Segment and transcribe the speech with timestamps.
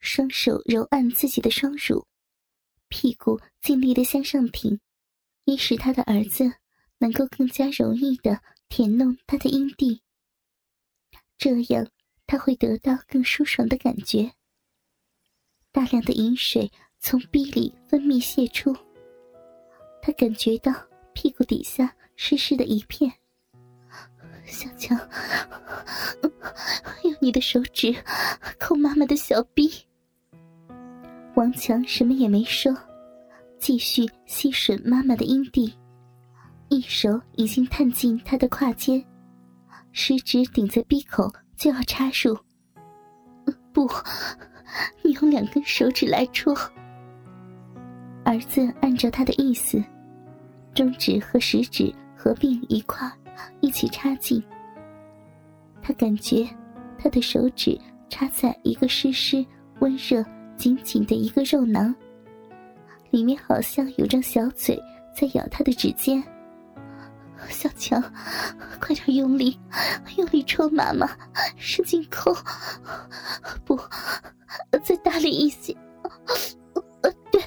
[0.00, 2.06] 双手揉按自己的双乳，
[2.88, 4.80] 屁股尽力的向上挺，
[5.44, 6.52] 以使他的儿子
[6.98, 10.02] 能够更加容易的舔弄他的阴蒂。
[11.36, 11.88] 这样
[12.26, 14.32] 他会得到更舒爽的感觉。
[15.72, 18.76] 大量的饮水从逼里分泌泄出，
[20.02, 20.72] 他感觉到
[21.12, 23.12] 屁股底下湿湿的一片。
[24.46, 24.98] 小强，
[27.04, 27.94] 用你的手指
[28.58, 29.70] 抠妈妈的小臂。
[31.40, 32.70] 王强什么也没说，
[33.58, 35.72] 继续吸吮妈妈的阴蒂，
[36.68, 39.02] 一手已经探进她的胯间，
[39.90, 42.36] 食指顶在鼻口就要插入。
[43.72, 43.88] 不，
[45.02, 46.54] 你用两根手指来戳。
[48.22, 49.82] 儿子按照他的意思，
[50.74, 53.10] 中指和食指合并一块。
[53.62, 54.42] 一起插进，
[55.80, 56.46] 他感觉
[56.98, 59.42] 他的手指插在一个湿湿、
[59.78, 60.22] 温热、
[60.60, 61.94] 紧紧的一个肉囊，
[63.08, 64.78] 里面好像有张小嘴
[65.16, 66.22] 在咬他的指尖。
[67.48, 67.98] 小强，
[68.78, 69.58] 快点用力，
[70.18, 71.08] 用力抽妈妈，
[71.56, 72.36] 使劲抠，
[73.64, 73.74] 不，
[74.84, 75.74] 再大力一些，
[77.32, 77.42] 对，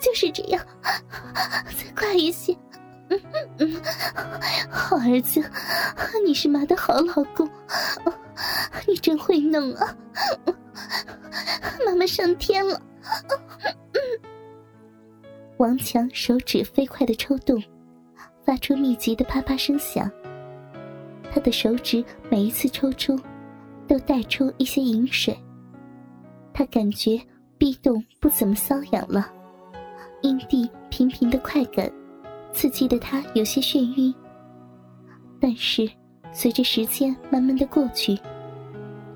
[0.00, 0.66] 就是这样，
[1.76, 2.56] 再快一些。
[3.10, 3.82] 嗯嗯嗯，
[4.70, 5.42] 好儿子，
[6.24, 7.48] 你是妈的好老公，
[8.86, 9.96] 你真会弄啊！
[11.86, 12.80] 妈妈上天了。
[15.56, 17.60] 王强手指飞快的抽动，
[18.44, 20.10] 发出密集的啪啪声响。
[21.32, 23.18] 他的手指每一次抽出，
[23.86, 25.36] 都带出一些饮水。
[26.52, 27.20] 他感觉
[27.56, 29.32] 壁洞不怎么瘙痒了，
[30.22, 31.90] 阴蒂频频的快感。
[32.52, 34.14] 刺激的他有些眩晕，
[35.40, 35.88] 但是
[36.32, 38.18] 随着时间慢慢的过去，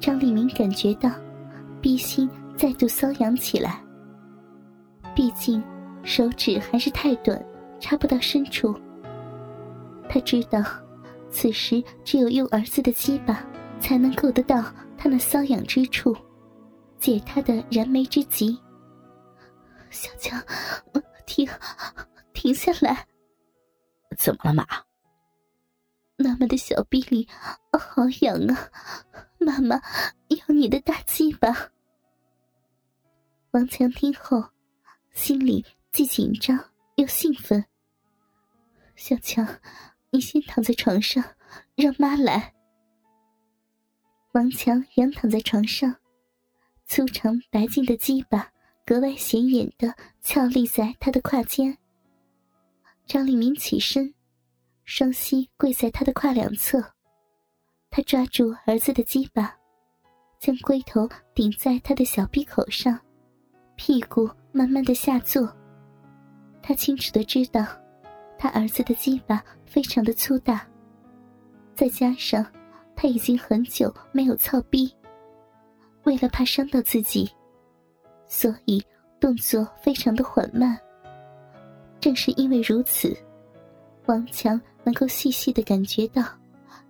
[0.00, 1.10] 张立明感觉到
[1.80, 3.80] 逼心再度瘙痒起来。
[5.14, 5.62] 毕竟
[6.02, 7.40] 手指还是太短，
[7.78, 8.74] 插不到深处。
[10.08, 10.62] 他知道，
[11.30, 13.44] 此时只有用儿子的鸡巴
[13.78, 14.62] 才能够得到
[14.96, 16.16] 他那瘙痒之处，
[16.98, 18.58] 解他的燃眉之急。
[19.90, 20.42] 小强，
[21.26, 21.48] 停，
[22.32, 23.06] 停下来。
[24.18, 24.66] 怎么了，妈？
[26.16, 27.28] 妈妈的小臂里
[27.70, 28.68] 好痒啊！
[29.38, 29.80] 妈妈
[30.26, 31.48] 要你的大鸡巴。
[33.52, 34.44] 王强听后，
[35.12, 36.58] 心里既紧张
[36.96, 37.64] 又兴奋。
[38.96, 39.46] 小强，
[40.10, 41.22] 你先躺在床上，
[41.76, 42.52] 让妈来。
[44.32, 45.94] 王强仰躺在床上，
[46.86, 48.50] 粗长白净的鸡巴
[48.84, 51.78] 格外显眼的翘立在他的胯间。
[53.08, 54.12] 张立明起身，
[54.84, 56.78] 双膝跪在他的胯两侧，
[57.88, 59.56] 他抓住儿子的鸡巴，
[60.38, 63.00] 将龟头顶在他的小臂口上，
[63.76, 65.50] 屁股慢慢的下坐。
[66.62, 67.64] 他清楚的知道，
[68.38, 70.68] 他儿子的鸡巴非常的粗大，
[71.74, 72.44] 再加上
[72.94, 74.94] 他已经很久没有操逼，
[76.04, 77.26] 为了怕伤到自己，
[78.26, 78.84] 所以
[79.18, 80.78] 动作非常的缓慢。
[82.00, 83.16] 正是因为如此，
[84.06, 86.22] 王强能够细细的感觉到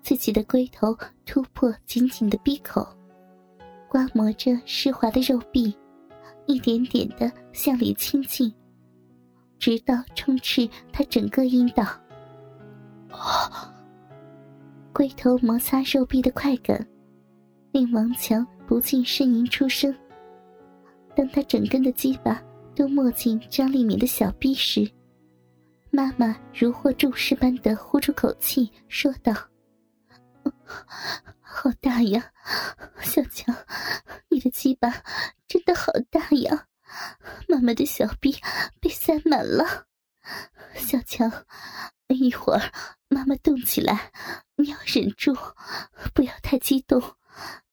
[0.00, 2.86] 自己的龟头突破紧紧的闭口，
[3.88, 5.74] 刮磨着湿滑的肉壁，
[6.46, 8.52] 一点点的向里倾进，
[9.58, 11.84] 直到充斥他整个阴道。
[14.92, 16.86] 龟头摩擦肉壁的快感，
[17.72, 19.94] 令王强不禁呻吟出声。
[21.14, 22.42] 当他整根的鸡巴。
[22.74, 24.90] 都没进张丽敏的小臂时，
[25.90, 29.32] 妈妈如获重视般的呼出口气，说道
[31.40, 32.32] ：“好大呀，
[33.00, 33.54] 小强，
[34.28, 34.90] 你的鸡巴
[35.46, 36.66] 真的好大呀！
[37.48, 38.36] 妈妈的小臂
[38.80, 39.86] 被塞满了。
[40.74, 41.30] 小强，
[42.08, 42.60] 一会儿
[43.08, 44.12] 妈妈动起来，
[44.56, 45.32] 你要忍住，
[46.12, 47.00] 不要太激动，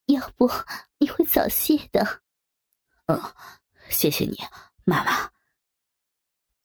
[0.06, 0.48] 要不
[0.98, 2.22] 你会早泄的。
[3.06, 3.20] ”“嗯，
[3.88, 4.38] 谢谢你。”
[4.84, 5.30] 妈妈，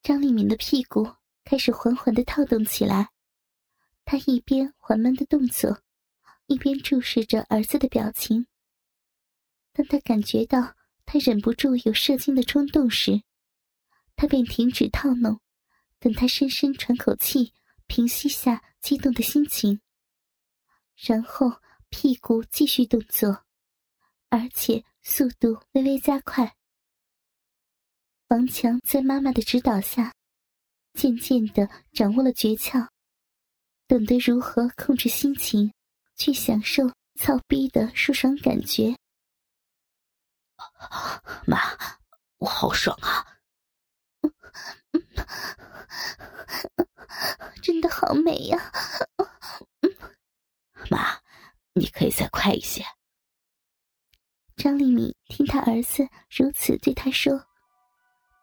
[0.02, 1.08] 张立敏的屁股
[1.44, 3.12] 开始缓缓的跳动起来。
[4.06, 5.84] 他一边缓慢的动作，
[6.48, 8.48] 一边注视着儿子的表情。
[9.72, 10.76] 当他感觉到
[11.06, 13.22] 他忍不住有射精的冲动时，
[14.16, 15.40] 他便停止套弄，
[16.00, 17.54] 等他深深喘口气，
[17.86, 19.80] 平息下激动的心情，
[20.96, 23.46] 然后屁股继续动作，
[24.30, 26.57] 而且速度微微加快。
[28.30, 30.14] 王强在妈妈的指导下，
[30.94, 32.86] 渐渐的掌握了诀窍。
[33.88, 35.72] 懂得如何控制心情，
[36.18, 36.84] 去享受
[37.16, 38.94] 操逼的舒爽感觉。
[41.46, 41.58] 妈，
[42.40, 43.40] 我好爽啊！
[47.64, 48.74] 真的好美呀！
[50.92, 51.22] 妈，
[51.72, 52.84] 你可以再快一些。
[54.58, 57.47] 张丽敏听他儿子如此对他说，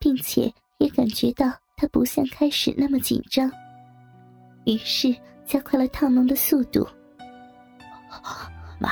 [0.04, 3.50] 并且也感觉到他不像开始那么紧张，
[4.66, 5.16] 于是
[5.46, 6.86] 加快了烫弄的速度。
[8.78, 8.90] 妈，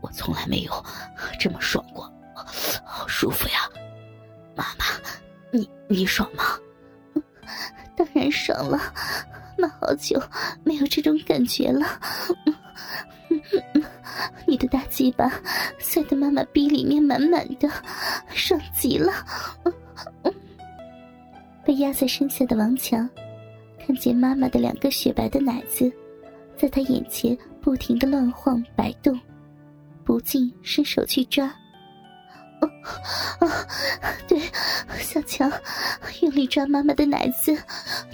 [0.00, 0.72] 我从来没有
[1.38, 2.10] 这么爽过，
[2.82, 3.68] 好舒服呀！
[4.56, 4.86] 妈妈，
[5.52, 6.58] 你你爽吗？
[7.94, 8.78] 当然爽了，
[9.58, 10.18] 妈好久
[10.64, 11.86] 没有这种感觉了。
[14.48, 15.30] 你的大鸡巴
[15.78, 17.70] 塞得妈妈逼里面满满的，
[18.32, 19.12] 爽极了。
[21.64, 23.08] 被压在身下的王强，
[23.78, 25.92] 看见妈妈的两个雪白的奶子，
[26.56, 29.18] 在他眼前不停的乱晃摆动，
[30.04, 31.46] 不禁伸手去抓。
[32.58, 33.46] 啊，
[34.26, 34.40] 对，
[34.98, 35.50] 小强，
[36.22, 37.56] 用力抓妈妈的奶子，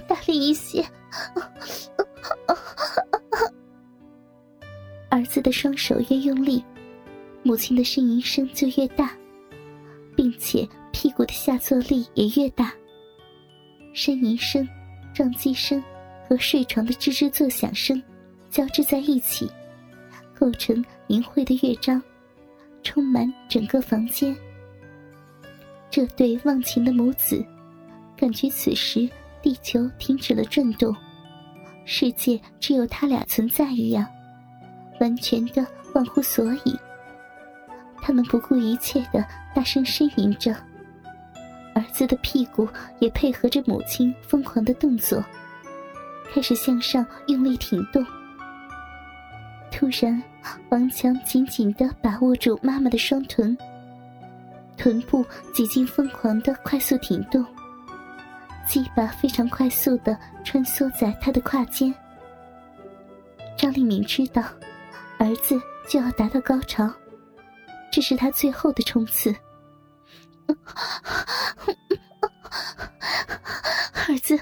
[0.07, 0.85] 大力一些。
[5.09, 6.63] 儿子的双手越用力，
[7.45, 9.17] 母亲的呻吟声就越大，
[10.17, 10.69] 并且
[11.05, 12.73] 屁股的下坐力也越大。
[13.93, 14.67] 呻吟声、
[15.13, 15.85] 撞击声
[16.27, 18.03] 和睡床的吱吱作响声
[18.49, 19.47] 交织在一起，
[20.35, 22.03] 构成淫秽的乐章，
[22.83, 24.35] 充满整个房间。
[25.91, 27.45] 这对忘情的母子，
[28.17, 29.07] 感觉此时
[29.43, 30.97] 地球停止了转动，
[31.85, 34.07] 世界只有他俩存在一样。
[35.01, 36.75] 完全的忘乎所以，
[38.01, 39.23] 他们不顾一切的
[39.55, 40.57] 大声呻吟着，
[41.85, 42.67] 儿子的屁股
[42.99, 45.23] 也配合着母亲疯狂的动作，
[46.33, 48.05] 开始向上用力挺动。
[49.71, 50.23] 突然，
[50.71, 53.57] 王强紧紧的把握住妈妈的双臀，
[54.79, 57.45] 臀部几近疯狂的快速挺动，
[58.67, 61.95] 鸡巴非常快速的穿梭在他的胯间。
[63.59, 64.43] 张立敏知道。
[65.17, 65.59] 儿子
[65.89, 66.93] 就要达到高潮，
[67.91, 69.35] 这是他最后的冲刺。
[74.09, 74.39] 儿子，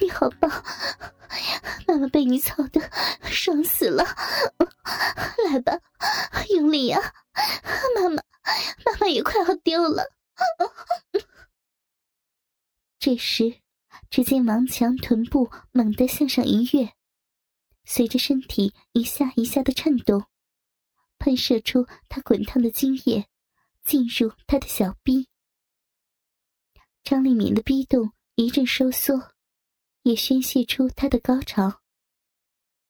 [0.00, 0.50] 你好棒！
[1.86, 2.80] 妈妈被你操的
[3.24, 4.04] 爽死了！
[5.50, 5.78] 来吧，
[6.50, 6.98] 用力呀！
[7.96, 8.22] 妈妈，
[8.84, 10.10] 妈妈也快要丢了。
[12.98, 13.60] 这时，
[14.08, 16.94] 只见王强臀部猛地向上一跃。
[17.84, 20.24] 随着身体一下一下的颤动，
[21.18, 23.26] 喷射出他滚烫的精液，
[23.84, 25.28] 进入他的小逼。
[27.04, 29.34] 张丽敏的逼洞一阵收缩，
[30.02, 31.82] 也宣泄出他的高潮。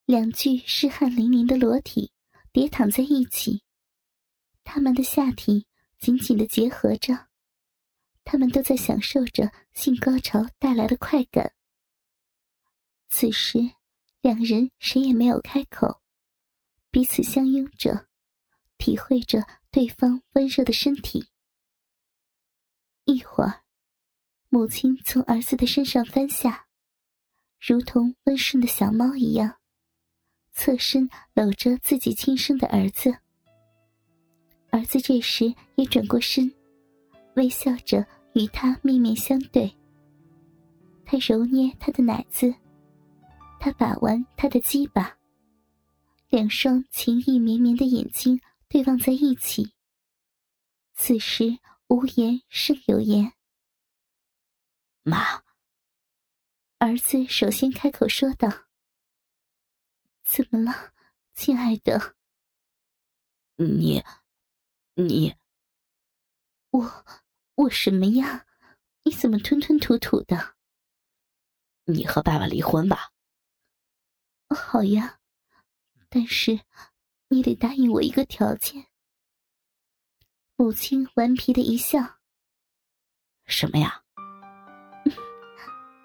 [0.06, 2.12] 两具湿汗淋淋的裸体
[2.52, 3.62] 叠躺在一起，
[4.62, 5.66] 他们的下体
[5.98, 7.26] 紧紧的结合着，
[8.24, 11.52] 他们都在享受着性高潮带来的快感。
[13.08, 13.58] 此时。
[14.24, 16.00] 两人谁也没有开口，
[16.90, 18.08] 彼此相拥着，
[18.78, 21.28] 体会着对方温热的身体。
[23.04, 23.63] 一会儿，
[24.54, 26.64] 母亲从儿子的身上翻下，
[27.58, 29.52] 如同温顺的小猫一样，
[30.52, 33.12] 侧身搂着自己亲生的儿子。
[34.70, 36.48] 儿子这时也转过身，
[37.34, 39.76] 微笑着与他面面相对。
[41.04, 42.54] 他揉捏他的奶子。
[43.58, 45.18] 他把玩他的鸡巴，
[46.28, 49.72] 两双情意绵绵的眼睛对望在一起。
[50.94, 51.58] 此时
[51.88, 53.32] 无言胜有言。
[55.06, 55.44] 妈，
[56.78, 58.48] 儿子首先开口说道
[60.24, 60.94] ：“怎么了，
[61.34, 62.16] 亲爱的？
[63.56, 64.02] 你，
[64.94, 65.36] 你，
[66.70, 67.04] 我，
[67.56, 68.46] 我什么呀？
[69.02, 70.56] 你怎么吞吞吐吐的？
[71.84, 73.12] 你和爸爸离婚吧。”
[74.48, 75.20] 好呀，
[76.08, 76.60] 但是
[77.28, 78.86] 你得答应我一个条件。
[80.56, 82.20] 母亲顽皮的一笑
[83.44, 84.00] ：“什么呀？”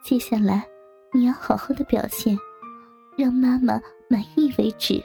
[0.10, 0.68] 接下来
[1.14, 2.36] 你要好好的表现，
[3.16, 5.00] 让妈妈满意为止。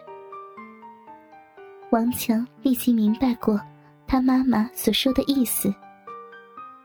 [1.90, 3.60] 王强立即明白过
[4.06, 5.70] 他妈妈所说的意思，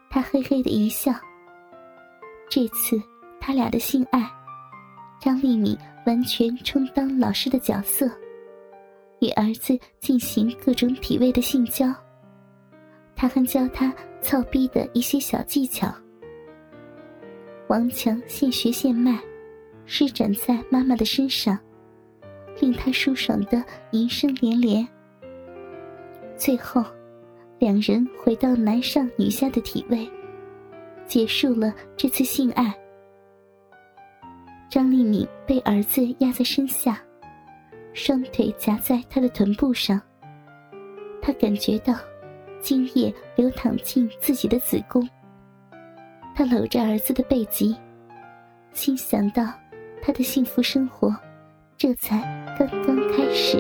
[0.09, 1.13] 他嘿嘿的一笑。
[2.49, 3.01] 这次
[3.39, 4.29] 他俩的性爱，
[5.21, 5.77] 张丽敏。
[6.05, 8.05] 完全充当老师的角色，
[9.21, 11.87] 与儿子进行各种体位的性交。
[13.15, 15.89] 他还教他操逼的一些小技巧。
[17.69, 19.19] 王强现学现卖，
[19.85, 21.55] 施展在妈妈的身上，
[22.59, 24.87] 令她舒爽的吟声连连。
[26.35, 26.83] 最后，
[27.59, 30.09] 两人回到男上女下的体位，
[31.05, 32.75] 结束了这次性爱。
[34.67, 36.99] 张丽敏被儿子压在身下，
[37.93, 40.01] 双腿夹在他的臀部上。
[41.21, 41.93] 她感觉到
[42.61, 45.07] 精液流淌进自己的子宫。
[46.39, 47.75] 他搂着儿子的背脊，
[48.71, 49.43] 心想到
[50.01, 51.13] 他的幸福生活
[51.75, 52.17] 这才
[52.57, 53.57] 刚刚开始。